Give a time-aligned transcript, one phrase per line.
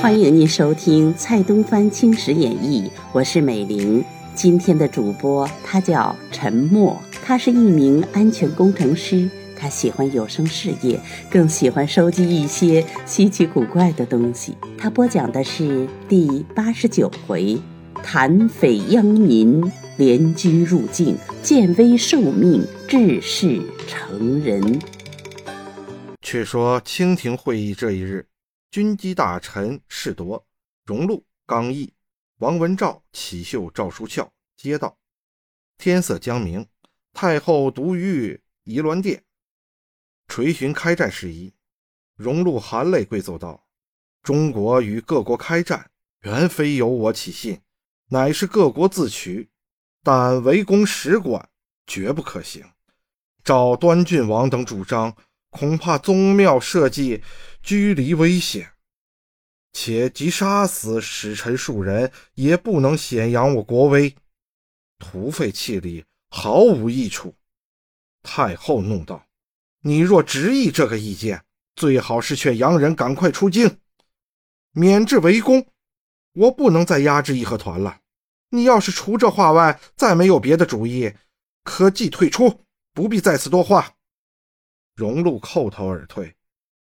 [0.00, 4.04] 欢迎您收听蔡东藩青史演义，我是美玲。
[4.36, 14.56] 今天的主播他叫陈默，他是一名安全工程师，他喜欢有声事业，更喜欢收集一些稀奇古怪的东西。
[14.78, 17.58] 他播讲的是第八十九回：
[18.04, 24.60] 谭匪殃民，联军入境，建威受命，致仕成人。
[26.20, 28.28] 却说清廷会议这一日。
[28.72, 30.44] 军机大臣士铎、
[30.84, 31.92] 荣禄、刚毅、
[32.38, 34.98] 王文照、启秀、赵书翘接到。
[35.78, 36.66] 天色将明，
[37.12, 39.22] 太后独于仪銮殿
[40.26, 41.54] 垂询开战事宜。
[42.16, 43.64] 荣禄含泪跪奏道
[44.24, 47.60] ：“中国与各国开战，原非由我起信，
[48.08, 49.50] 乃是各国自取。
[50.04, 51.48] 但围攻使馆，
[51.88, 52.64] 绝不可行。
[53.42, 55.16] 照端郡王等主张。”
[55.56, 57.22] 恐怕宗庙社稷
[57.62, 58.72] 居离危险，
[59.72, 64.16] 且即杀死使臣数人，也不能显扬我国威，
[64.98, 67.36] 徒费气力，毫无益处。
[68.24, 69.28] 太后怒道
[69.82, 71.44] ：“你若执意这个意见，
[71.76, 73.78] 最好是劝洋人赶快出京，
[74.72, 75.64] 免致围攻。
[76.32, 78.00] 我不能再压制义和团了。
[78.50, 81.14] 你要是除这话外，再没有别的主意，
[81.62, 83.96] 可即退出，不必在此多话。”
[84.94, 86.36] 荣禄叩头而退，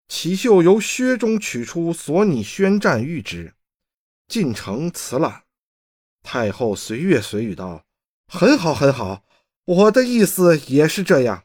[0.06, 3.54] 齐秀由靴中取出所拟宣战谕旨，
[4.28, 5.44] 进城辞了。
[6.22, 7.84] 太后随月随语道
[8.28, 9.24] ：“很好，很好，
[9.64, 11.44] 我的意思也是这样。”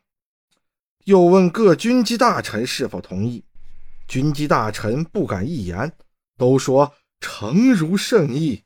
[1.05, 3.43] 又问各军机大臣是否同意，
[4.07, 5.91] 军机大臣不敢一言，
[6.37, 8.63] 都说诚如圣意。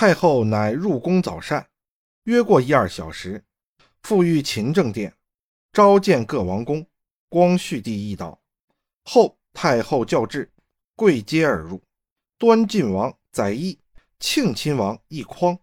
[0.00, 1.70] 太后乃入宫早膳，
[2.22, 3.44] 约过一二小时，
[4.00, 5.12] 复御勤政殿。
[5.72, 6.86] 召见各王公，
[7.28, 8.40] 光绪帝一道。
[9.02, 10.52] 后太后教制，
[10.94, 11.82] 跪阶而入。
[12.38, 13.76] 端郡王载衣，
[14.20, 15.58] 庆亲王奕匡，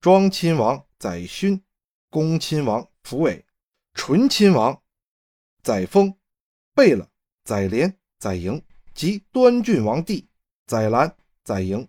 [0.00, 1.60] 庄亲王载勋，
[2.08, 3.44] 恭亲王福伟，
[3.94, 4.80] 纯亲王
[5.64, 6.14] 载沣，
[6.72, 7.10] 贝勒
[7.42, 8.62] 载廉、载营
[8.94, 10.28] 及端郡王弟
[10.68, 11.88] 载兰、载营，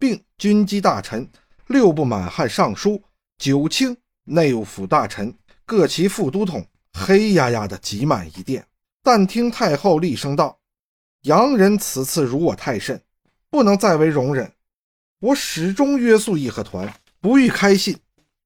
[0.00, 1.30] 并军机大臣、
[1.68, 3.00] 六部满汉尚书、
[3.38, 5.32] 九卿内务府大臣
[5.64, 6.66] 各旗副都统。
[6.92, 8.66] 黑压压的挤满一殿，
[9.00, 10.58] 但听太后厉声道
[11.22, 13.00] ：“洋人此次辱我太甚，
[13.48, 14.52] 不能再为容忍。
[15.20, 17.96] 我始终约束义和团，不欲开信。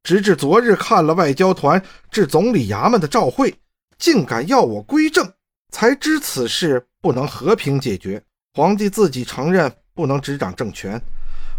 [0.03, 3.54] 直至昨日看了外交团至总理衙门的照会，
[3.97, 5.32] 竟敢要我归正，
[5.70, 8.22] 才知此事不能和平解决。
[8.53, 11.00] 皇帝自己承认不能执掌政权，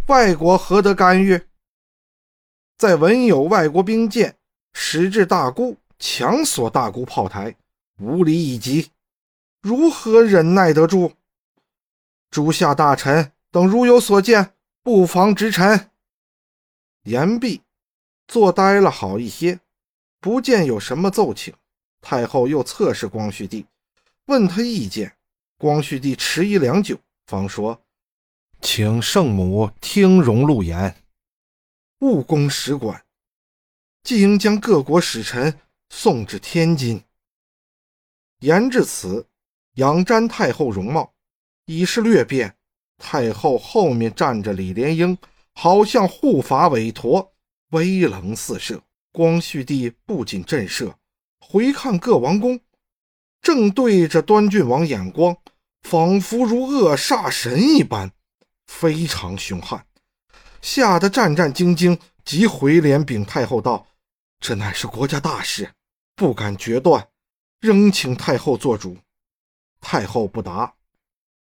[0.07, 1.41] 外国何得干预？
[2.77, 4.37] 再闻有外国兵舰
[4.73, 7.55] 驶至大沽。”强锁大沽炮台，
[7.99, 8.91] 无理以及，
[9.61, 11.13] 如何忍耐得住？
[12.29, 15.89] 诸下大臣等如有所见，不妨直陈。
[17.03, 17.61] 言毕，
[18.27, 19.61] 坐呆了好一些，
[20.19, 21.53] 不见有什么奏请。
[22.01, 23.65] 太后又侧视光绪帝，
[24.25, 25.15] 问他意见。
[25.57, 27.81] 光绪帝迟疑良久，方说
[28.65, 30.95] ：“请圣母听容禄言，
[31.99, 33.05] 务攻使馆，
[34.01, 37.03] 即应将各国使臣。”送至天津。
[38.39, 39.27] 言至此，
[39.75, 41.13] 仰瞻太后容貌，
[41.67, 42.57] 已是略变。
[42.97, 45.15] 太后后面站着李莲英，
[45.53, 47.35] 好像护法韦陀，
[47.69, 48.81] 威棱四射。
[49.11, 50.95] 光绪帝不仅震慑，
[51.39, 52.59] 回看各王公，
[53.41, 55.37] 正对着端郡王眼光，
[55.83, 58.11] 仿佛如恶煞神一般，
[58.67, 59.85] 非常凶悍，
[60.61, 63.87] 吓得战战兢兢，急回脸禀太后道。
[64.39, 65.73] 这乃是国家大事，
[66.15, 67.07] 不敢决断，
[67.59, 68.97] 仍请太后做主。
[69.79, 70.75] 太后不答。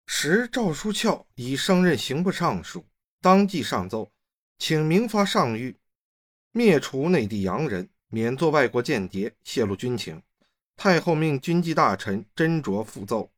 [0.06, 2.86] 时赵书翘已升任刑部尚书，
[3.20, 4.10] 当即上奏，
[4.58, 5.74] 请明发上谕，
[6.52, 10.22] 灭除内地洋人，免做外国间谍，泄露军情。
[10.76, 13.30] 太后命军机大臣斟酌复奏。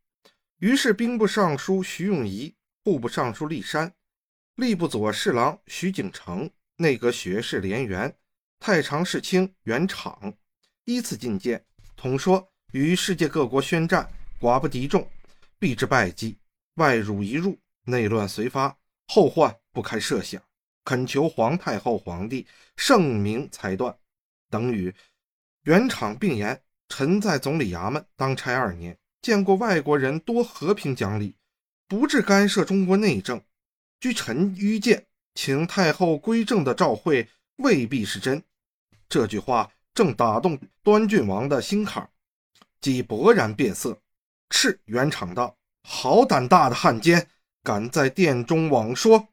[0.58, 3.92] 于是兵部尚书徐永仪、户部尚书立山、
[4.56, 8.14] 吏部左侍郎徐景成、内阁学士连元。
[8.58, 10.34] 太常侍卿袁敞
[10.84, 11.64] 依次进谏，
[11.96, 15.08] 统说与世界各国宣战，寡不敌众，
[15.58, 16.36] 必致败绩。
[16.74, 18.74] 外辱一入，内乱随发，
[19.08, 20.42] 后患不堪设想。
[20.84, 22.46] 恳求皇太后、皇帝
[22.76, 23.94] 圣明裁断。
[24.48, 24.94] 等语。
[25.64, 31.36] 袁敞并言：臣在总理衙门当差二年，见过外国人多和平讲理，
[31.90, 33.42] 不致干涉中国内政。
[33.98, 38.40] 据臣愚见，请太后归正的诏会未必是真。
[39.08, 42.08] 这句话正打动端郡王的心坎
[42.80, 44.00] 即勃然变色，
[44.50, 47.26] 斥元昶道：“好胆大的汉奸，
[47.64, 49.26] 敢在殿中妄说！”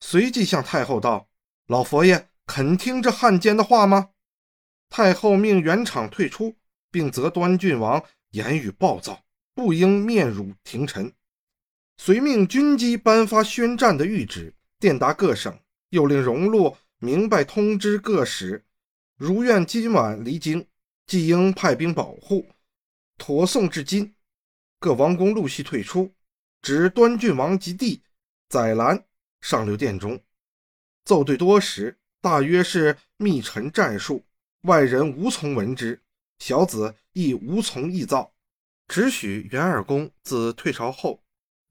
[0.00, 1.28] 随即向太后道
[1.68, 4.08] ：“老佛爷肯听这汉奸的话吗？”
[4.88, 6.56] 太后命元昶退出，
[6.90, 9.22] 并责端郡王言语暴躁，
[9.54, 11.12] 不应面辱廷臣。
[11.96, 15.58] 遂命军机颁发宣战的谕旨，电达各省，
[15.90, 18.64] 又令荣禄明白通知各使，
[19.16, 20.66] 如愿今晚离京，
[21.06, 22.46] 即应派兵保护，
[23.16, 24.14] 妥送至今。
[24.78, 26.12] 各王公陆续退出，
[26.60, 28.02] 指端郡王及弟
[28.50, 29.02] 载兰
[29.40, 30.20] 上留殿中，
[31.04, 34.22] 奏对多时，大约是密陈战术，
[34.62, 36.02] 外人无从闻之，
[36.38, 38.34] 小子亦无从臆造，
[38.88, 41.23] 只许元二公自退朝后。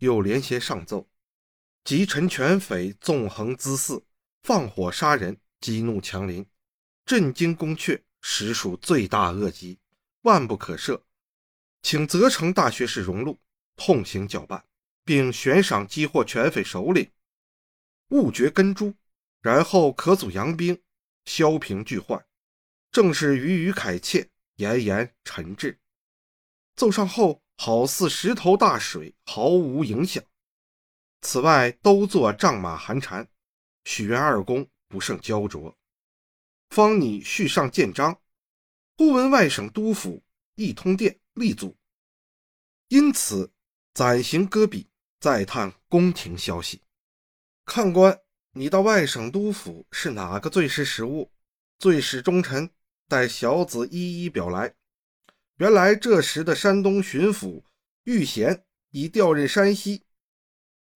[0.03, 1.09] 又连携上奏，
[1.85, 4.05] 及陈权匪纵横滋肆，
[4.41, 6.45] 放火杀人，激怒强邻，
[7.05, 9.79] 震惊宫阙，实属罪大恶极，
[10.23, 11.01] 万不可赦。
[11.81, 13.39] 请责成大学士荣禄
[13.77, 14.65] 痛刑绞办，
[15.05, 17.09] 并悬赏击获权匪首领，
[18.09, 18.93] 误绝根株，
[19.39, 20.81] 然后可组洋兵，
[21.23, 22.25] 消平巨患。
[22.91, 25.79] 正是语语凯切，言言陈志。
[26.75, 27.42] 奏上后。
[27.57, 30.23] 好似石头大水，毫无影响。
[31.21, 33.27] 此外，都作仗马寒蝉，
[33.85, 35.77] 许愿二公不胜焦灼。
[36.69, 38.19] 方拟续上建章，
[38.97, 40.23] 忽闻外省督府
[40.55, 41.77] 一通电立阻，
[42.89, 43.53] 因此
[43.93, 44.89] 暂行搁笔，
[45.19, 46.81] 再探宫廷消息。
[47.63, 48.19] 看官，
[48.51, 51.31] 你到外省督府是哪个最是实务？
[51.79, 52.69] 最是忠臣，
[53.07, 54.75] 待小子一一表来。
[55.57, 57.63] 原来这时的山东巡抚
[58.05, 60.03] 玉贤已调任山西，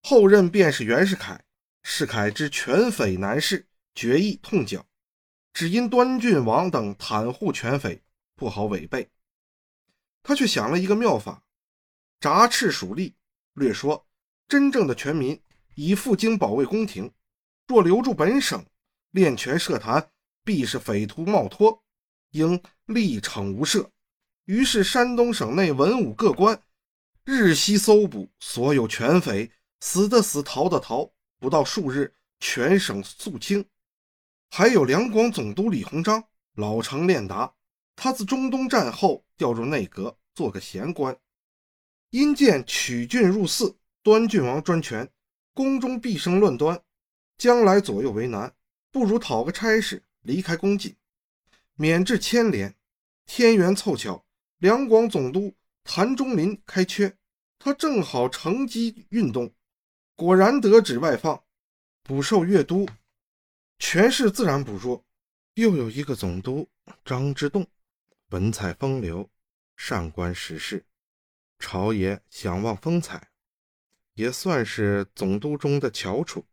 [0.02, 1.44] 后任便是袁世凯。
[1.84, 4.86] 世凯知权匪难事，决意痛剿，
[5.54, 8.04] 只因端郡王等袒护权匪，
[8.36, 9.10] 不好违背。
[10.22, 11.44] 他却想了一个妙法：
[12.20, 13.14] 札赤属吏。
[13.54, 14.06] 略说，
[14.48, 15.42] 真正的权民
[15.76, 17.14] 已赴京保卫宫廷，
[17.68, 18.66] 若留住本省，
[19.12, 20.12] 练权设坛，
[20.44, 21.84] 必是匪徒冒脱，
[22.32, 23.90] 应力惩无赦。
[24.48, 26.64] 于是，山东省内文武各官
[27.26, 29.52] 日夕搜捕所有权匪，
[29.82, 33.66] 死的死，逃的逃，不到数日，全省肃清。
[34.50, 36.24] 还有两广总督李鸿章，
[36.54, 37.54] 老成练达，
[37.94, 41.18] 他自中东战后调入内阁，做个闲官。
[42.12, 45.12] 因见取郡入寺，端郡王专权，
[45.54, 46.82] 宫中必生乱端，
[47.38, 48.56] 将来左右为难，
[48.94, 50.96] 不如讨个差事，离开宫禁，
[51.76, 52.74] 免致牵连。
[53.26, 54.24] 天缘凑巧。
[54.60, 57.16] 两广总督谭中林开缺，
[57.60, 59.54] 他正好乘机运动，
[60.16, 61.44] 果然得旨外放，
[62.02, 62.88] 补授阅都，
[63.78, 65.06] 权势自然不弱。
[65.54, 66.68] 又有一个总督
[67.06, 67.68] 张之洞，
[68.30, 69.30] 文采风流，
[69.76, 70.86] 善观时事，
[71.60, 73.30] 朝野想望风采，
[74.16, 76.46] 也算是总督中的翘楚。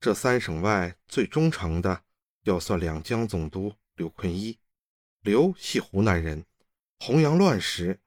[0.00, 2.04] 这三省外最忠诚的，
[2.44, 4.58] 要算两江总督刘坤一。
[5.20, 6.44] 刘系湖南人。
[6.98, 8.00] 洪阳乱时，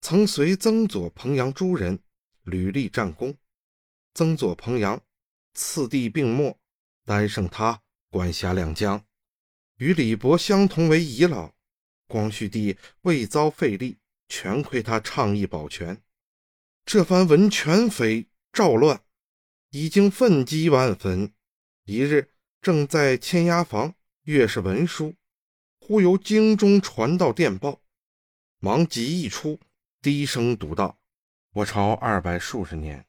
[0.00, 1.98] 曾随曾左彭阳诸人
[2.42, 3.36] 屡立战功。
[4.12, 5.02] 曾左彭阳
[5.54, 6.58] 次第病没，
[7.04, 9.04] 单剩他管辖两江，
[9.78, 11.52] 与李博相同为遗老。
[12.06, 13.98] 光绪帝未遭废立，
[14.28, 16.02] 全亏他倡议保全。
[16.84, 19.02] 这番闻权匪赵乱，
[19.70, 21.32] 已经愤激万分。
[21.86, 25.14] 一日，正在签押房阅是文书，
[25.80, 27.80] 忽由京中传到电报。
[28.64, 29.60] 忙急一出，
[30.00, 30.98] 低声读道
[31.52, 33.04] ：“我朝二百数十年，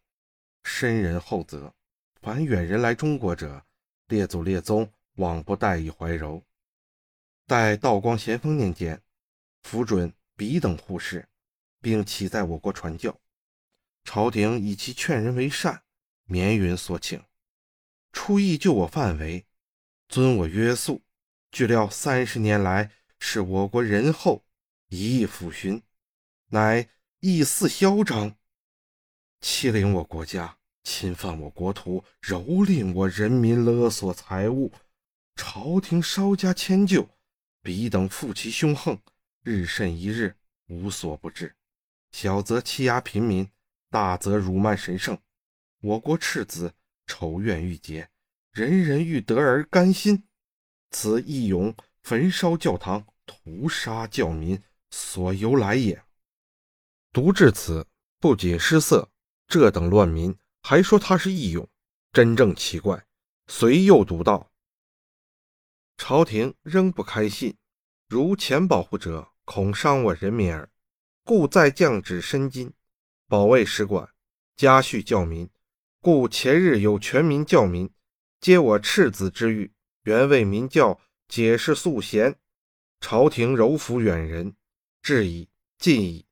[0.66, 1.74] 深人厚泽，
[2.22, 3.66] 凡远人来中国者，
[4.08, 6.44] 列祖列宗往不待以怀柔。
[7.48, 9.02] 待道光咸丰年间，
[9.62, 11.26] 符准彼等护士，
[11.80, 13.18] 并起在我国传教。
[14.04, 15.84] 朝廷以其劝人为善，
[16.26, 17.24] 绵云所请，
[18.12, 19.46] 出意就我范围，
[20.10, 21.02] 遵我约束。
[21.50, 24.44] 据料三十年来，是我国仁厚。”
[24.96, 25.84] 一意抚寻，
[26.48, 26.88] 乃
[27.20, 28.38] 意似嚣张，
[29.42, 34.72] 欺凌我国家，侵犯我国土，蹂躏我人民，勒索财物。
[35.36, 37.10] 朝廷稍加迁就，
[37.62, 38.98] 彼等负其凶横，
[39.44, 40.38] 日甚一日，
[40.68, 41.54] 无所不至。
[42.14, 43.50] 小则欺压平民，
[43.90, 45.18] 大则辱慢神圣。
[45.82, 46.74] 我国赤子
[47.06, 48.10] 仇怨欲结，
[48.54, 50.24] 人人欲得而甘心。
[50.92, 54.58] 此义勇焚烧教堂，屠杀教民。
[54.98, 56.02] 所由来也。
[57.12, 57.86] 读至此，
[58.18, 59.12] 不仅失色，
[59.46, 61.68] 这等乱民还说他是义勇，
[62.14, 63.06] 真正奇怪。
[63.48, 64.50] 遂又读道：
[65.98, 67.58] 朝廷仍不开信，
[68.08, 70.70] 如前保护者，恐伤我人民耳，
[71.26, 72.72] 故再降旨申金，
[73.28, 74.10] 保卫使馆，
[74.56, 75.50] 加恤教民。
[76.00, 77.94] 故前日有全民教民，
[78.40, 79.74] 皆我赤子之欲，
[80.04, 82.40] 原为民教解释素贤。
[83.02, 84.56] 朝廷柔服远人，
[85.06, 85.48] 至矣，
[85.78, 86.26] 尽矣。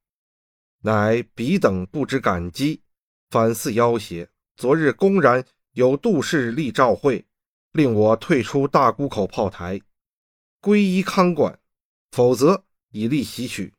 [0.79, 2.81] 乃彼等不知感激，
[3.29, 4.27] 反似要挟。
[4.55, 7.23] 昨日公然有杜氏立诏会，
[7.73, 9.79] 令我退出大沽口炮台，
[10.59, 11.59] 归依康管，
[12.09, 13.71] 否则以利袭取，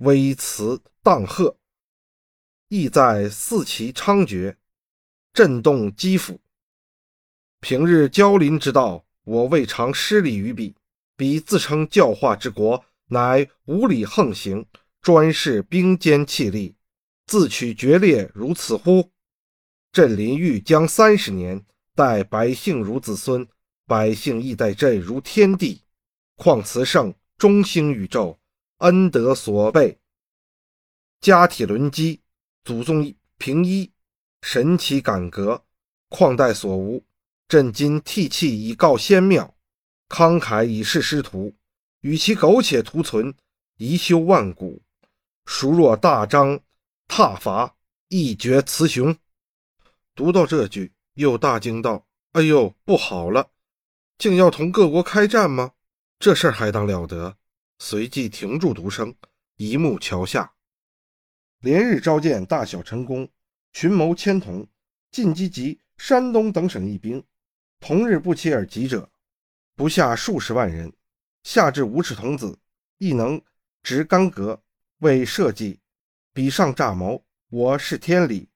[0.00, 1.56] 微辞荡贺，
[2.68, 4.54] 意在四其猖獗。
[5.32, 6.38] 震动基辅。
[7.60, 10.76] 平日交邻之道，我未尝失礼于彼。
[11.16, 14.66] 彼自称教化之国，乃无礼横行，
[15.00, 16.76] 专事兵坚气力，
[17.26, 19.12] 自取决裂如此乎？
[19.92, 23.46] 朕临御将三十年，待百姓如子孙，
[23.86, 25.82] 百姓亦待朕如天地。
[26.34, 28.38] 况慈圣中兴宇宙，
[28.78, 29.98] 恩德所备，
[31.20, 32.20] 家体轮机，
[32.64, 33.92] 祖宗平一。
[34.42, 35.64] 神奇感革，
[36.08, 37.04] 况待所无。
[37.48, 39.56] 朕今涕泣以告先庙，
[40.08, 41.54] 慷慨以示师徒。
[42.06, 43.34] 与其苟且图存，
[43.78, 44.80] 宜修万古。
[45.44, 46.60] 孰若大张
[47.08, 47.74] 挞伐，
[48.06, 49.16] 一决雌雄？
[50.14, 53.50] 读到这句，又大惊道：“哎呦，不好了！
[54.18, 55.72] 竟要同各国开战吗？
[56.20, 57.38] 这事儿还当了得？”
[57.80, 59.12] 随即停住读声，
[59.56, 60.52] 一目桥下，
[61.58, 63.28] 连日召见大小臣工。
[63.72, 64.64] 群谋牵同，
[65.10, 67.24] 进击及山东等省一兵，
[67.80, 69.10] 同日不期而及者，
[69.74, 70.92] 不下数十万人。
[71.46, 72.58] 下至无耻童子，
[72.98, 73.40] 亦能
[73.80, 74.60] 执干戈
[74.98, 75.78] 为社稷。
[76.32, 78.48] 比上诈谋，我是天理；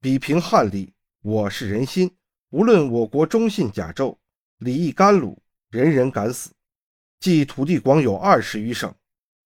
[0.00, 2.16] 比平汉理，我是人心。
[2.50, 4.16] 无论我国忠信甲胄，
[4.58, 6.52] 礼义甘鲁，人人敢死。
[7.18, 8.94] 即土地广有二十余省，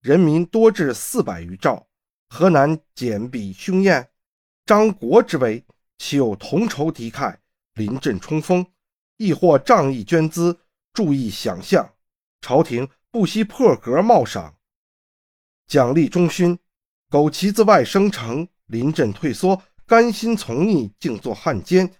[0.02, 1.88] 人民多至四百余兆，
[2.28, 4.06] 河南简比凶焰？
[4.66, 5.64] 张国之威，
[5.96, 7.34] 岂有同仇敌忾、
[7.72, 8.66] 临阵冲锋，
[9.16, 10.60] 亦或仗义捐资、
[10.92, 11.91] 注意想象？
[12.42, 14.58] 朝廷不惜破格冒赏，
[15.66, 16.58] 奖励忠勋，
[17.08, 21.94] 苟其自外生成，临阵退缩，甘心从逆，竟作汉奸，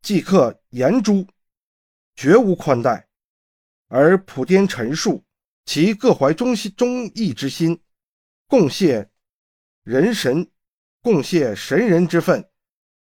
[0.00, 1.26] 即刻严诛，
[2.14, 3.08] 绝无宽待。
[3.88, 5.24] 而普天陈述，
[5.64, 7.82] 其各怀忠心忠义之心，
[8.46, 9.10] 共谢
[9.82, 10.50] 人神。
[11.02, 12.50] 共谢神人之分，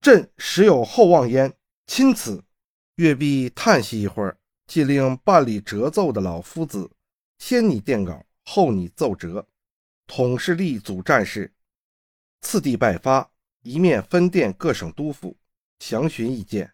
[0.01, 1.57] 朕实有厚望焉。
[1.87, 2.43] 钦此。
[2.97, 4.37] 岳必叹息一会儿，
[4.67, 6.91] 即令办理折奏的老夫子
[7.39, 9.47] 先拟电稿，后拟奏折，
[10.05, 11.53] 统是立组战事，
[12.41, 13.31] 次第拜发，
[13.61, 15.37] 一面分电各省督府，
[15.79, 16.73] 详询意见。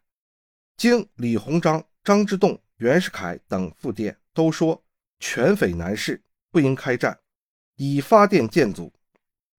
[0.75, 4.83] 经李鸿章、张之洞、袁世凯等复电，都说
[5.19, 7.19] 全匪难事，不应开战，
[7.75, 8.91] 已发电建组。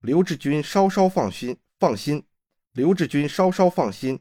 [0.01, 2.23] 刘志军稍稍放心，放心。
[2.73, 4.19] 刘志军稍稍放心。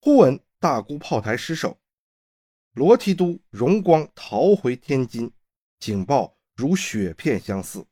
[0.00, 1.80] 忽闻大沽炮台失守，
[2.74, 5.32] 罗提督荣光逃回天津，
[5.78, 7.86] 警报如雪片相似。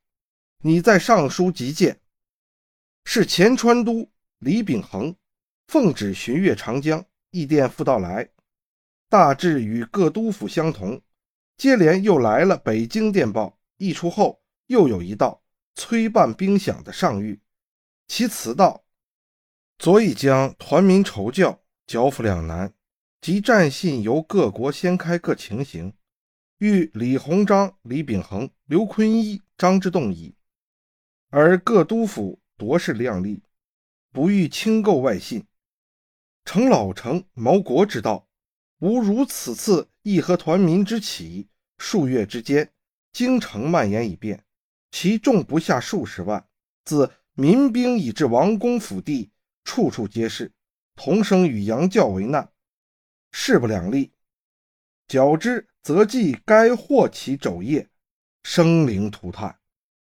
[0.59, 2.01] 你在上书急见，
[3.05, 5.15] 是前川都李秉衡
[5.69, 8.29] 奉旨巡阅长江，驿电复到来，
[9.09, 11.01] 大致与各督府相同。
[11.57, 15.41] 接连又来了北京电报，一出后又有一道。
[15.75, 17.39] 催办兵饷的上谕，
[18.07, 18.85] 其词道
[19.79, 22.75] ：“昨已将团民筹教剿抚两难，
[23.23, 25.95] 即战信由各国先开各情形，
[26.59, 30.35] 欲李鸿章、李秉衡、刘坤一、张之洞矣。
[31.31, 33.45] 而各督府夺是量力，
[34.11, 35.47] 不欲轻购外信。
[36.45, 38.27] 成老成谋国之道，
[38.81, 41.47] 吾如此次义和团民之起，
[41.79, 42.73] 数月之间，
[43.13, 44.45] 京城蔓延已变。”
[44.91, 46.45] 其众不下数十万，
[46.85, 49.31] 自民兵以至王公府地，
[49.63, 50.53] 处处皆是，
[50.97, 52.52] 同生与洋教为难，
[53.33, 54.13] 势不两立。
[55.09, 57.89] 较之，则计该获其肘腋，
[58.45, 59.59] 生灵涂炭，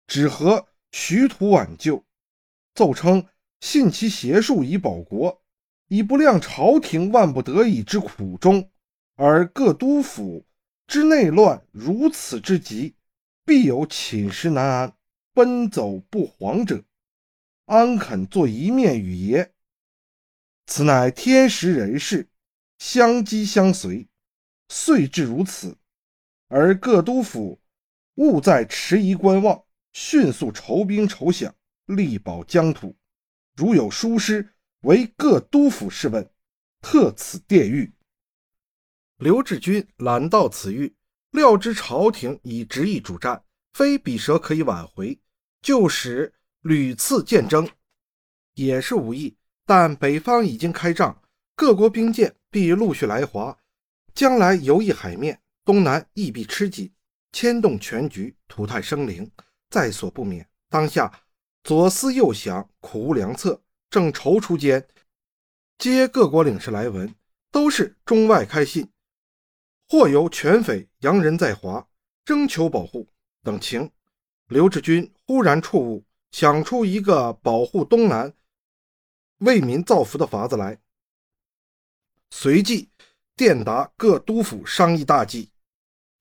[0.06, 2.06] 只合徐图挽救。
[2.76, 3.26] 奏称
[3.60, 5.44] 信其邪术以保国，
[5.88, 8.70] 以不量朝廷万不得已之苦衷，
[9.16, 10.46] 而各督府
[10.88, 12.96] 之内乱如此之急。
[13.46, 14.94] 必有寝食难安、
[15.34, 16.82] 奔走不惶者，
[17.66, 19.54] 安肯做一面与爷？
[20.66, 22.30] 此乃天时人事
[22.84, 24.10] 相击相随，
[24.68, 25.78] 遂至如此。
[26.50, 27.62] 而各督府
[28.16, 29.64] 务在迟疑观望，
[29.94, 31.50] 迅速筹兵筹饷，
[31.86, 32.94] 力保疆土。
[33.56, 36.30] 如有疏失，为各督府试问，
[36.82, 37.90] 特此电谕。
[39.16, 40.94] 刘志军览到此谕。
[41.32, 45.18] 料知朝廷已执意主战，非比蛇可以挽回，
[45.62, 47.68] 就使屡次见征，
[48.56, 49.38] 也是无益。
[49.66, 51.23] 但北方已经开仗，
[51.56, 53.58] 各国兵舰必陆续来华，
[54.16, 56.92] 将来游弋海面，东南亦必吃紧，
[57.32, 59.30] 牵动全局，涂炭生灵，
[59.70, 60.50] 在所不免。
[60.68, 61.22] 当下
[61.64, 64.88] 左思右想，苦无良策，正踌躇间，
[65.78, 67.14] 接各国领事来文，
[67.52, 68.92] 都是中外开信，
[69.88, 71.88] 或由权匪洋人在华，
[72.26, 73.08] 征求保护
[73.44, 73.92] 等情。
[74.48, 78.34] 刘志军忽然触悟，想出一个保护东南。
[79.38, 80.80] 为民造福的法子来，
[82.36, 82.90] 随即
[83.38, 85.52] 电达各督府商议大计，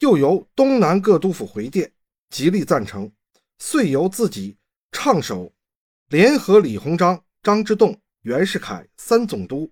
[0.00, 1.90] 又由东南各督府回电，
[2.28, 3.10] 极力赞成。
[3.58, 4.58] 遂由自己
[4.92, 5.50] 唱首，
[6.10, 9.68] 联合李鸿章、张之洞、袁世凯三总督，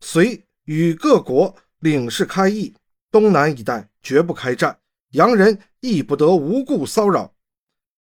[0.00, 2.72] 遂与各国领事开议：
[3.10, 4.78] 东南一带绝不开战，
[5.10, 7.34] 洋人亦不得无故骚扰。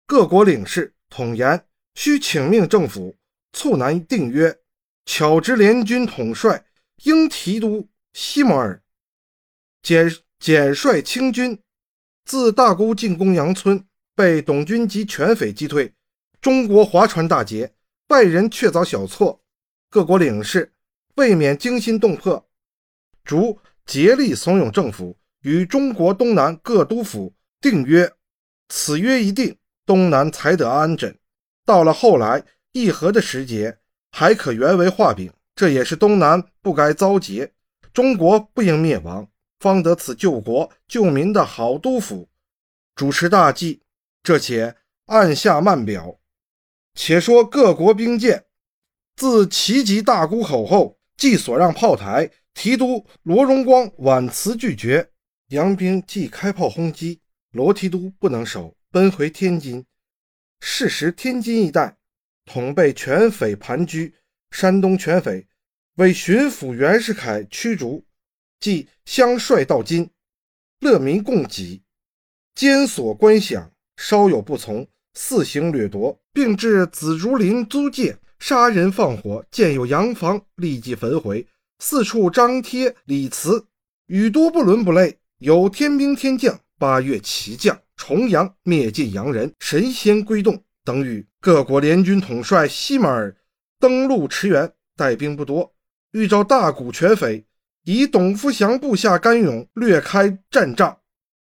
[0.05, 3.15] 各国领事统言：需请命政府
[3.53, 4.59] 促南定约。
[5.05, 6.63] 巧知联军统帅
[7.03, 8.81] 应提督西摩尔
[9.81, 11.59] 简简率清军
[12.25, 15.93] 自大沽进攻杨村，被董军及全匪击退。
[16.41, 17.73] 中国划船大捷，
[18.09, 19.41] 外人确凿小错。
[19.89, 20.73] 各国领事
[21.15, 22.47] 未免惊心动魄，
[23.23, 28.11] 逐竭力怂恿政府与中国东南各督府订约。
[28.69, 31.17] 此约一定，东南才得安枕。
[31.65, 33.77] 到了后来议和的时节。
[34.11, 37.51] 还可原为画饼，这也是东南不该遭劫，
[37.91, 39.27] 中国不应灭亡，
[39.59, 42.29] 方得此救国救民的好督府
[42.95, 43.81] 主持大计。
[44.23, 46.17] 这且按下慢表。
[46.93, 48.45] 且说各国兵舰
[49.17, 55.11] 自齐集大沽口后，即所让炮台，提督罗荣光婉辞拒绝。
[55.49, 57.19] 洋兵即开炮轰击，
[57.51, 59.85] 罗提督不能守，奔回天津。
[60.61, 61.97] 事实天津一带。
[62.45, 64.13] 统被全匪盘踞，
[64.51, 65.45] 山东全匪
[65.99, 68.05] 为巡抚袁世凯驱逐，
[68.61, 70.09] 即相率到京，
[70.79, 71.81] 乐民共给，
[72.55, 81.45] 监所官饷，稍有不从，肆行掠夺，并至紫竹林租界，杀人放火，见有洋房，立即焚毁，
[81.79, 83.67] 四处张贴礼词，
[84.05, 90.63] 语多不伦不类，有天兵天将，八月齐将，重阳灭尽洋人，神仙归洞。
[90.85, 93.35] 等与各国联军统帅西马尔
[93.81, 95.73] 登陆驰援，带兵不多，
[96.11, 97.45] 遇召大股全匪，
[97.83, 100.97] 以董福祥部下甘勇略开战仗，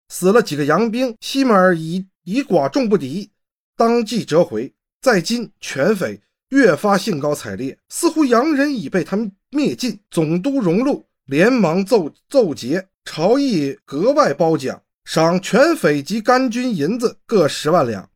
[0.08, 1.16] 死了几个洋兵。
[1.20, 3.30] 西门儿以以寡众不敌，
[3.76, 4.72] 当即折回。
[5.00, 6.20] 在今全匪
[6.50, 9.98] 越发兴高采烈，似乎洋人已被他们灭尽。
[10.12, 18.08] 总督荣禄连忙奏奏捷，朝议格外褒奖，赏全匪及甘军银子各十万两。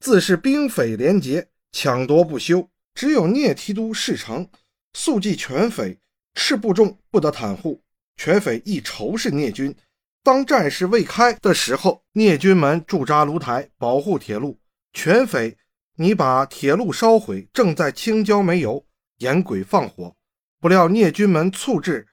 [0.00, 2.68] 自是兵匪连结，抢夺不休。
[2.92, 4.48] 只有聂提督事成，
[4.94, 5.98] 速记全匪，
[6.34, 7.82] 赤不重不得袒护。
[8.16, 9.74] 全匪亦仇视聂军。
[10.22, 14.58] 当战事未开的时候，聂军们驻扎芦台，保护铁路。
[14.92, 15.56] 全匪
[15.96, 18.84] 你把铁路烧毁，正在青椒煤油，
[19.18, 20.14] 严鬼放火。
[20.60, 22.06] 不料聂军们促至，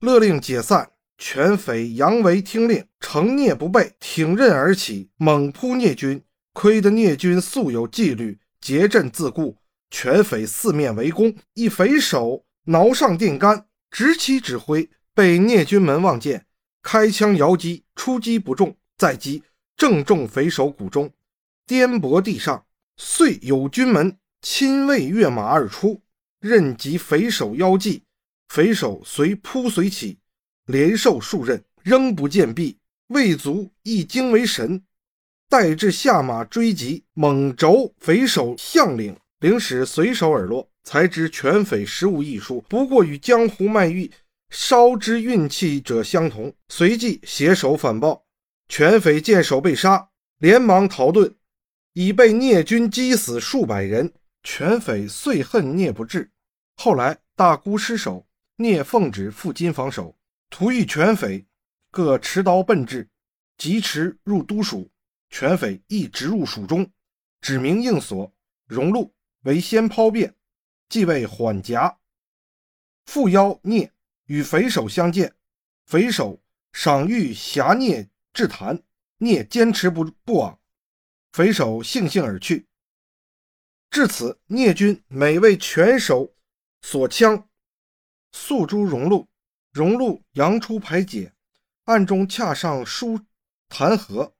[0.00, 0.90] 勒令解散。
[1.18, 6.22] 全匪扬为听令，乘聂不备，挺刃而起，猛扑聂军。
[6.52, 9.56] 亏得聂军素有纪律，结阵自固，
[9.90, 11.34] 全匪四面围攻。
[11.54, 16.46] 一匪首挠上电杆，执起指挥，被聂军门望见，
[16.82, 19.42] 开枪遥击，出击不中，再击
[19.76, 21.12] 正中匪首骨中，
[21.66, 22.64] 颠簸地上。
[22.98, 26.00] 遂有军门亲卫跃马而出，
[26.40, 28.04] 任及匪首腰际，
[28.48, 30.18] 匪首随扑随起，
[30.64, 32.76] 连受数刃，仍不见毙。
[33.08, 34.82] 魏卒一惊为神。
[35.48, 44.10] 待至下马追击，猛轴匪首将领，灵使随手而落，才知全匪实无艺术，不过与江湖卖艺、
[44.48, 46.54] 烧之运气者相同。
[46.68, 48.24] 随即携手反报，
[48.68, 51.34] 全匪见首被杀，连忙逃遁，
[51.92, 54.12] 已被聂军击死数百人。
[54.42, 56.30] 全匪遂恨聂不至。
[56.76, 58.24] 后来大姑失守，
[58.56, 60.16] 聂奉旨赴京防守，
[60.50, 61.44] 突遇全匪，
[61.90, 63.08] 各持刀奔至，
[63.58, 64.88] 疾驰入都署。
[65.30, 66.88] 全匪亦直入蜀中，
[67.40, 68.32] 指名应所。
[68.68, 69.12] 荣禄
[69.46, 70.34] 为先抛变，
[70.88, 71.98] 即为缓夹。
[73.04, 73.92] 复邀聂
[74.24, 75.36] 与匪首相见，
[75.84, 78.82] 匪首赏谕挟聂致谈，
[79.18, 80.58] 聂坚持不不往，
[81.30, 82.66] 匪首悻悻而去。
[83.88, 86.34] 至此，聂军每为全首
[86.82, 87.48] 所枪，
[88.32, 89.28] 诉诸荣禄，
[89.70, 91.32] 荣禄扬出排解，
[91.84, 93.20] 暗中恰上书
[93.68, 94.32] 弹劾。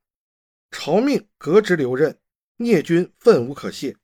[0.73, 2.19] 朝命革职留任，
[2.57, 3.97] 聂军愤无可泄，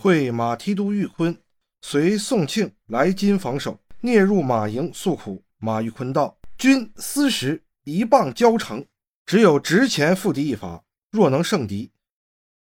[0.00, 1.36] 会马提督玉坤
[1.82, 3.78] 随宋庆来金防守。
[4.00, 8.86] 聂入马营诉苦，马玉坤道：“君思时一棒交成，
[9.26, 10.84] 只有值钱赴敌一法。
[11.10, 11.90] 若能胜敌，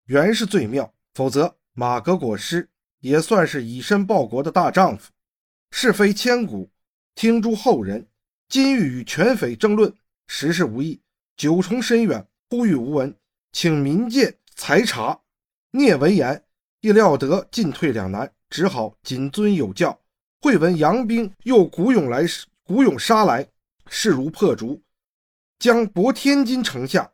[0.05, 2.67] 原是最妙；否则，马革裹尸，
[3.01, 5.11] 也算是以身报国的大丈夫。
[5.69, 6.71] 是非千古，
[7.13, 8.07] 听诸后人。
[8.49, 9.93] 今欲与权匪争论，
[10.25, 10.99] 实是无益。
[11.35, 13.15] 九重深远，呼吁无闻。”
[13.53, 15.21] 请民间裁察，
[15.71, 16.43] 聂闻言，
[16.81, 19.99] 亦料得进退两难，只好谨遵有教。
[20.41, 22.25] 会闻杨兵又鼓勇来，
[22.63, 23.47] 鼓勇杀来，
[23.89, 24.83] 势如破竹，
[25.59, 27.11] 将博天津城下。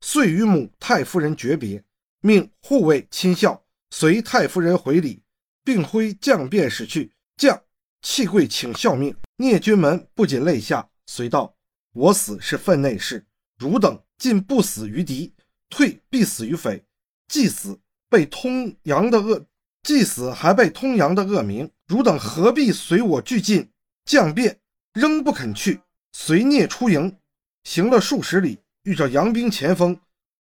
[0.00, 1.84] 遂与母太夫人诀别，
[2.20, 5.22] 命护卫亲孝，随太夫人回礼，
[5.62, 7.12] 并挥将便使去。
[7.36, 7.62] 将
[8.00, 9.14] 弃跪请效命。
[9.36, 11.54] 聂军门不禁泪下，遂道
[11.94, 13.24] ：“我死是分内事，
[13.58, 15.32] 汝等竟不死于敌。”
[15.70, 16.84] 退必死于匪，
[17.28, 17.80] 既死
[18.12, 19.46] 被通阳的恶，
[19.82, 21.70] 既死还被通阳的恶名。
[21.86, 23.70] 汝等何必随我俱进？
[24.04, 24.58] 将便
[24.92, 25.80] 仍不肯去，
[26.12, 27.16] 随聂出营，
[27.64, 29.98] 行了数十里，遇着杨兵前锋。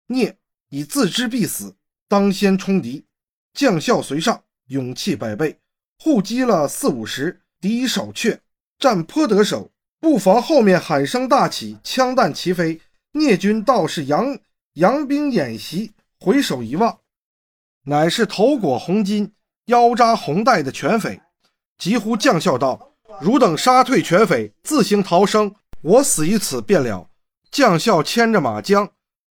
[0.09, 0.37] 聂
[0.69, 1.75] 已自知必死，
[2.07, 3.07] 当先冲敌，
[3.55, 5.59] 将校随上，勇气百倍，
[5.99, 8.39] 互击了四五十，敌已少却，
[8.79, 9.71] 战颇得手。
[10.01, 12.79] 不妨后面喊声大起，枪弹齐飞。
[13.13, 14.39] 聂军道是杨。
[14.75, 16.99] 杨兵演习，回首一望，
[17.85, 19.31] 乃是头裹红巾、
[19.67, 21.21] 腰扎红带的犬匪。
[21.79, 27.09] 急呼将校道：“汝等杀退犬匪，自行逃生，我死于此便了。”
[27.51, 28.91] 将校牵着马缰，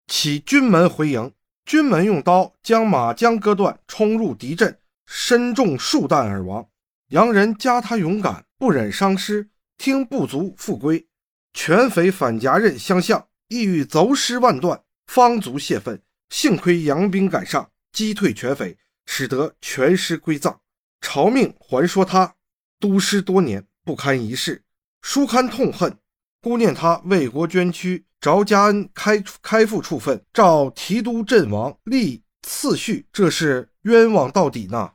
[0.07, 1.31] 起军门回营。
[1.65, 6.67] 军门用刀将马缰割断，冲入敌阵，身中数弹而亡。
[7.09, 11.07] 洋人加他勇敢，不忍伤师，听不足复归。
[11.53, 14.81] 犬匪反夹刃相向，意欲走尸万段。
[15.05, 20.61] 方足泄愤，幸亏杨兵赶上，击退全匪，使得全师归葬。
[21.01, 22.35] 朝命还说他
[22.79, 24.63] 督师多年，不堪一世，
[25.01, 25.97] 书堪痛恨，
[26.41, 34.93] 孤念他为国捐躯，着家恩开开复处分，召提督阵亡，立次序，这是冤枉到底呢。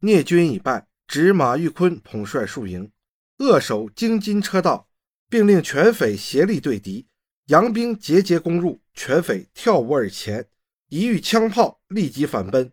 [0.00, 2.92] 聂军已败，指马玉坤统帅数营，
[3.38, 4.88] 扼守京津车道，
[5.28, 7.06] 并令全匪协力对敌。
[7.46, 10.46] 杨兵节节攻入，全匪跳舞而前，
[10.88, 12.70] 一遇枪炮，立即反奔，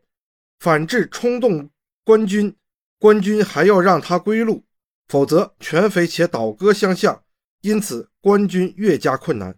[0.59, 1.69] 反至冲动
[2.03, 2.55] 官军，
[2.99, 4.63] 官军还要让他归路，
[5.07, 7.23] 否则全匪且倒戈相向，
[7.61, 9.55] 因此官军越加困难。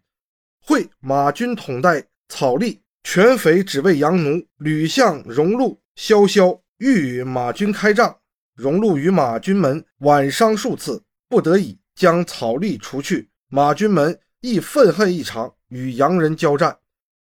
[0.62, 8.18] 会马军统带草吏，全匪只为洋奴，屡向荣禄、萧萧欲与马军开仗，
[8.56, 14.20] 荣禄与马军门晚伤数次，不得已将草笠除去，马军门。
[14.42, 16.78] 亦愤恨异常，与洋人交战，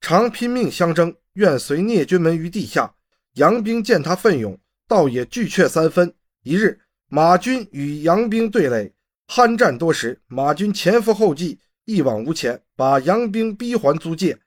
[0.04, 2.92] 常拼命相争，愿随聂军门于地下。
[3.36, 6.12] 杨兵见他奋勇，倒也惧怯三分。
[6.42, 8.92] 一日，马军与杨兵对垒，
[9.28, 14.38] 酣战多时，马军前赴后继，一往无前，把杨兵逼还租界。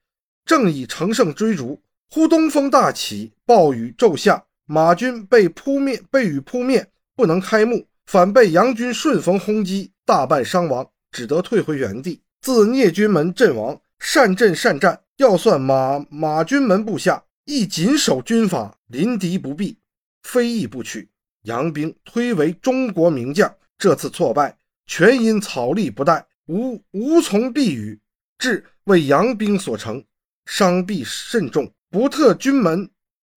[0.45, 12.21] 正以乘胜追逐，忽东风大起，暴雨骤下，马军被扑灭，被雨扑灭，不能开幕，反被杨军顺风轰击，大半伤亡，只得退回原地。
[12.41, 19.77] 自聂军门阵亡，善阵善战，要算马马军门部下亦谨守军法，临敌不避，
[20.21, 21.09] 非义不取。
[21.43, 27.99] 杨兵推为中国名将，这次挫败全因草吏不待，无无从避雨，
[28.37, 30.03] 致为杨兵所成，
[30.45, 31.71] 伤必甚重。
[31.89, 32.89] 不特军门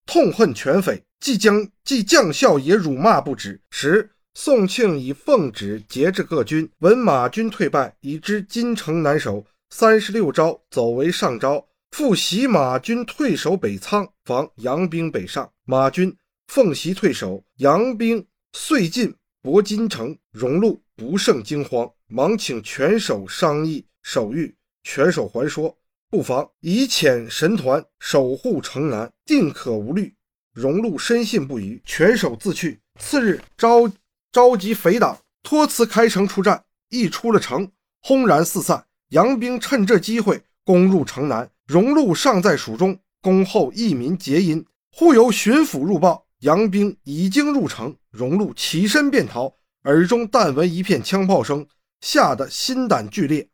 [0.05, 4.09] 痛恨权匪，即将即将校也辱骂不止，时。
[4.35, 15.51] 宋庆以奉旨节制各军，闻马军退败，已知金城难守，三十六招走为上招，复袭马军退守北仓，防杨兵北上。
[15.65, 16.15] 马军
[16.47, 24.55] 奉袭退守，杨兵遂进博金城，荣禄不胜惊慌，忙请全守商议守御。
[24.83, 25.77] 全守还说
[26.09, 30.13] 不妨，以遣神团守护城南，定可无虑。
[30.53, 32.79] 荣禄深信不疑，全守自去。
[32.99, 33.91] 次日召。
[34.31, 36.63] 召集匪党，托辞开城出战。
[36.89, 38.85] 一出了城，轰然四散。
[39.09, 41.49] 杨兵趁这机会攻入城南。
[41.69, 44.65] 荣禄尚在蜀中，恭候义民结因。
[44.91, 47.95] 忽由巡抚入报，杨兵已经入城。
[48.09, 49.53] 荣禄起身便逃，
[49.83, 51.67] 耳中但闻一片枪炮声，
[52.01, 53.47] 吓得心胆俱裂，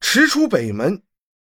[0.00, 1.02] 驰出北门，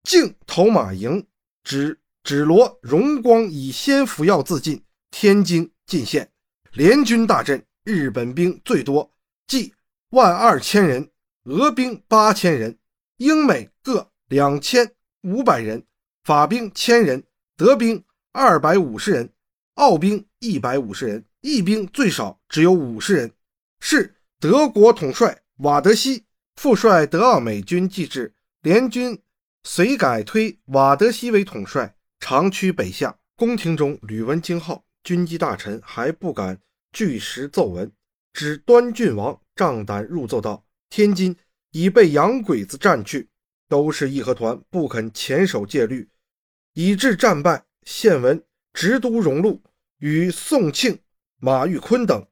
[0.01, 1.27] 径投马营，
[1.63, 4.83] 指指罗荣光以先服药自尽。
[5.11, 6.31] 天津进献，
[6.71, 7.63] 联军大阵。
[7.83, 9.13] 日本兵最多，
[9.45, 9.75] 计
[10.09, 11.03] 万二千人；
[11.43, 12.79] 俄兵八千人，
[13.17, 14.91] 英美各两千
[15.23, 15.83] 五百人，
[16.23, 17.23] 法兵千人，
[17.55, 19.29] 德兵二百五十人，
[19.75, 23.31] 奥兵一百五十人，义兵最少只有五十人。
[23.79, 29.17] 是德国统帅瓦德西副帅德奥美军继至，联军
[29.63, 33.17] 遂改推瓦德西为统帅，长驱北下。
[33.35, 36.59] 宫廷中屡闻惊号，军机大臣还不敢
[36.91, 37.91] 据实奏闻。
[38.33, 41.35] 指端郡王仗胆入奏道：“天津
[41.71, 43.29] 已被洋鬼子占去，
[43.73, 46.07] 都是义和团不肯前守戒律，
[46.73, 47.65] 以致战败。
[47.87, 48.39] 现闻
[48.71, 49.59] 直督荣禄
[49.97, 50.99] 与宋庆、
[51.39, 52.23] 马玉坤等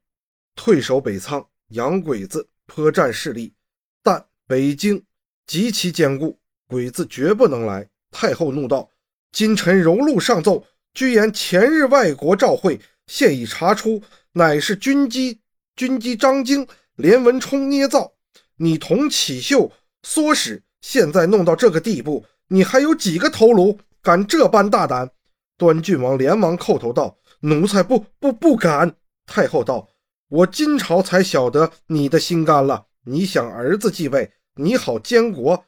[0.54, 3.56] 退守北仓，洋鬼子颇占势力，
[4.04, 5.04] 但北京
[5.48, 8.88] 极其坚固，鬼子绝不能来。”太后怒道
[9.34, 15.40] ：“今臣荣禄上奏。”居言前日外国召会，现已查出，乃是军机
[15.76, 18.14] 军机张京、连文冲捏造。
[18.58, 19.72] 你同启秀
[20.04, 25.10] 唆使，现在弄到这个地步，你还有几个头颅敢这般大胆？
[25.58, 28.96] 端郡王连忙叩头道：“奴才不不不敢。”
[29.28, 29.88] 太后道
[30.28, 32.88] ：“我今朝才晓得你的心肝了。
[33.06, 35.66] 你想儿子继位，你好监国，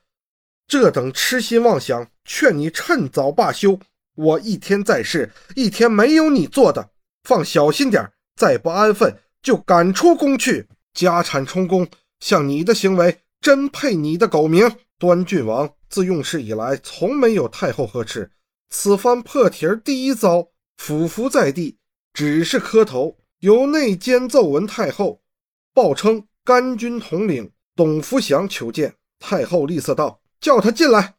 [0.67, 3.79] 这等痴心妄想，劝你趁早罢休。”
[4.15, 6.89] 我一天在世，一天没有你做的，
[7.23, 11.87] 放小心点再不安分就赶出宫去，家产充公。
[12.19, 14.71] 像你的行为，真配你的狗名。
[15.03, 18.31] 端郡王自用事以来，从没有太后呵斥，
[18.69, 21.77] 此番破题儿第一遭，俯伏在地，
[22.13, 23.17] 只是磕头。
[23.39, 25.21] 由内监奏闻太后，
[25.73, 28.95] 报称甘军统领董福祥求见。
[29.19, 31.15] 太后厉色道：“叫他进来。”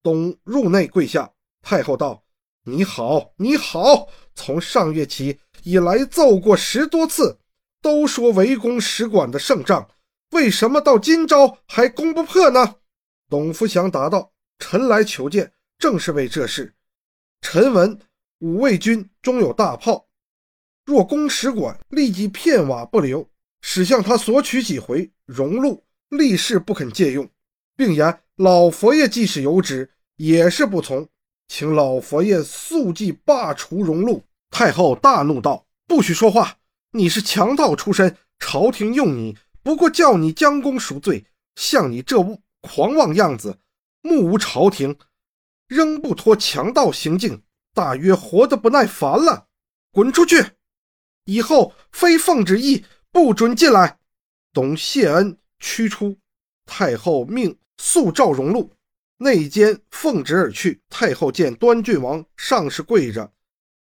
[0.00, 1.28] 董入内跪下。
[1.60, 2.22] 太后道。
[2.62, 4.06] 你好，你好！
[4.36, 7.40] 从上月起已来奏过十多次，
[7.82, 9.88] 都说围攻使馆的胜仗，
[10.30, 12.76] 为什么到今朝还攻不破呢？
[13.28, 16.74] 董福祥答道：“臣来求见，正是为这事。
[17.40, 17.98] 臣闻
[18.38, 20.06] 五卫军中有大炮，
[20.84, 23.28] 若攻使馆，立即片瓦不留。
[23.60, 27.28] 使向他索取几回，荣禄立誓不肯借用，
[27.76, 31.08] 并言老佛爷即使有旨，也是不从。”
[31.48, 34.22] 请老佛爷速即罢除荣禄。
[34.50, 36.58] 太后大怒道：“不许说话！
[36.92, 41.26] 你是强盗出身，朝廷用你不过叫你将功赎罪。
[41.56, 43.58] 像你这物狂妄样子，
[44.00, 44.96] 目无朝廷，
[45.68, 47.42] 仍不脱强盗行径，
[47.74, 49.48] 大约活得不耐烦了。
[49.92, 50.42] 滚出去！
[51.26, 53.98] 以后非奉旨意，不准进来。”
[54.52, 56.18] 董谢恩驱出。
[56.64, 58.72] 太后命速召荣禄。
[59.18, 63.32] 内监奉旨而去，太后见端郡王上是跪着，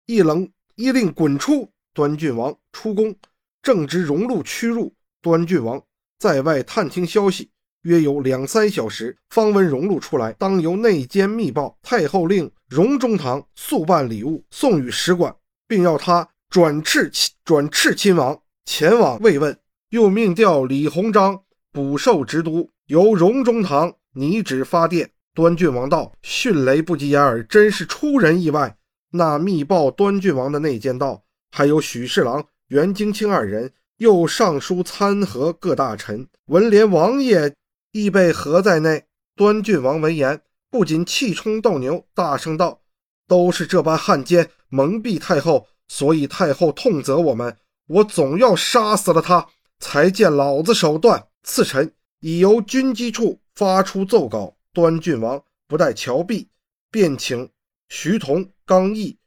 [0.06, 1.72] 一冷一令滚出。
[1.94, 3.16] 端郡王出宫，
[3.62, 5.84] 正值荣禄驱入，端郡王
[6.18, 7.52] 在外探听消息，
[7.84, 11.78] 约有两三小时，方闻荣禄出来，当由内监密报。
[11.82, 15.34] 太后令荣中堂速办礼物送与使馆，
[15.68, 19.58] 并要他转敕转敕亲王前往慰问，
[19.90, 21.42] 又命调李鸿章
[21.72, 25.10] 补授直督，由荣中堂拟旨发电。
[25.36, 28.78] 端郡王道：“迅雷不及掩耳，真是出人意外。”
[29.12, 37.52] 那密报端郡王的内监道：“还有许侍郎、袁京卿二人，又上书参劾各大臣，文连王爷
[37.94, 39.06] 亦被合在内。”
[39.38, 42.82] 端郡王闻言，不仅气冲斗牛，大声道
[43.28, 49.48] ：“都是这般汉奸蒙蔽太后，所以太后痛责我们，我总要杀死了他，
[49.80, 54.56] 才见老子手段。”次臣已由军机处发出奏稿。
[54.72, 56.48] 端郡王不待乔毕，
[56.90, 57.50] 便请
[57.90, 59.18] 徐同、刚毅、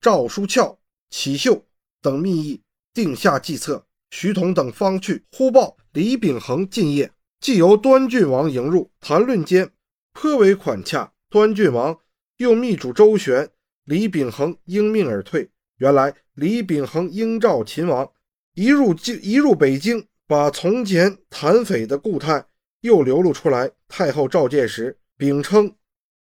[0.00, 0.78] 赵书翘、
[1.10, 1.64] 启秀
[2.00, 3.84] 等密议，定下计策。
[4.10, 7.10] 徐同等方去，忽报李秉衡进谒，
[7.44, 9.70] 即由端郡王迎入，谈论间
[10.14, 11.12] 颇为款洽。
[11.28, 11.94] 端郡王
[12.38, 13.46] 又密嘱周旋，
[13.84, 15.50] 李秉衡应命而退。
[15.76, 18.10] 原来李秉衡应召秦王，
[18.54, 22.42] 一入京，一入北京，把从前谈匪的故态。
[22.80, 23.70] 又流露出来。
[23.88, 25.70] 太后召见时，秉称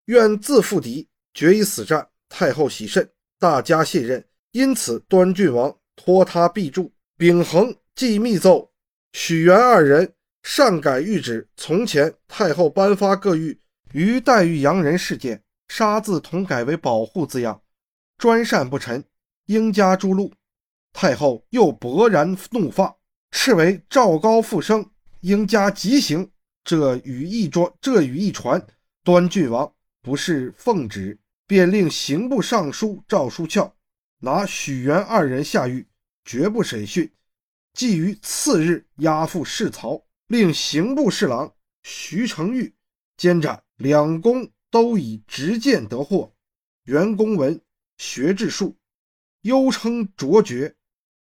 [0.07, 2.07] 愿自负敌，决一死战。
[2.29, 6.92] 太后喜甚，大加信任，因此端郡王托他必助。
[7.16, 8.70] 秉衡即密奏
[9.14, 10.12] 许元二人。
[10.48, 11.48] 擅改谕旨。
[11.56, 13.59] 从前太后颁发各谕
[13.92, 17.61] 于黛玉洋人事件，杀字同改为保护字样，
[18.16, 19.02] 专擅不臣，
[19.46, 20.30] 应加诛戮。
[20.92, 22.96] 太后又勃然怒发，
[23.32, 24.88] 斥为赵高复生，
[25.22, 26.30] 应加极刑。
[26.62, 28.64] 这语一传，这语一传，
[29.02, 33.74] 端郡王不是奉旨，便令刑部尚书赵书翘
[34.20, 35.85] 拿许元二人下狱，
[36.24, 37.11] 绝不审讯。
[37.74, 42.74] 即于次日押赴市曹，令刑部侍郎徐成玉
[43.16, 43.62] 监斩。
[43.76, 46.32] 两公都以执剑得获。
[46.84, 47.60] 袁公文
[47.98, 48.74] 学治术，
[49.42, 50.74] 优称卓绝。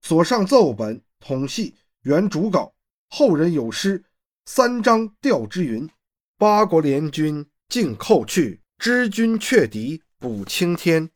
[0.02, 2.74] 所上奏本统系原主稿，
[3.10, 4.04] 后人有诗
[4.46, 5.88] 三章调之云
[6.36, 11.08] ：“八国联军尽寇去，知军却敌补青天。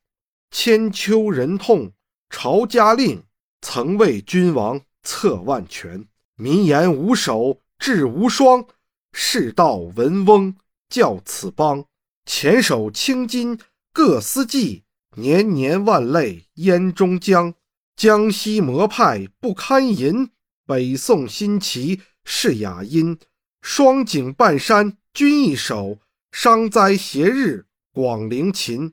[0.51, 1.91] 千秋人痛
[2.29, 3.23] 朝家令，
[3.61, 6.07] 曾为君王策万全。
[6.35, 8.65] 民言无首志无双，
[9.13, 10.55] 世道文翁
[10.89, 11.85] 教此邦。
[12.25, 13.59] 前手青巾
[13.93, 14.83] 各司记，
[15.15, 17.53] 年年万泪烟中江。”
[17.95, 20.29] 江西魔派不堪吟，
[20.65, 23.17] 北宋新奇是雅音。
[23.61, 28.91] 双井半山君一首，商哉斜日广陵秦。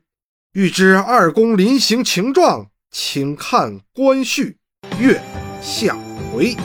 [0.53, 4.57] 欲知二公临行情状，请看关续
[4.97, 5.21] 月
[5.61, 5.97] 下
[6.31, 6.55] 回。